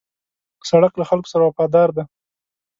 [0.69, 2.03] سړک له خلکو سره وفادار دی.